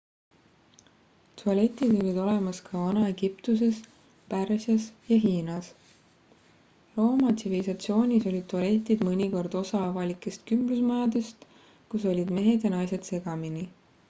tualetid 1.39 1.91
olid 1.97 2.15
olemas 2.21 2.61
ka 2.69 2.79
vana-egiptuses 2.85 3.81
pärsias 4.31 4.87
ja 5.11 5.19
hiinas 5.27 5.69
rooma 6.97 7.33
tsivilisatsioonis 7.41 8.25
olid 8.33 8.47
tualetid 8.55 9.03
mõnikord 9.09 9.59
osa 9.63 9.83
avalikest 9.91 10.47
kümblusmajadest 10.53 11.45
kus 11.93 12.09
olid 12.15 12.33
mehed 12.39 12.67
ja 12.69 12.73
naised 12.79 13.07
segamini 13.11 13.67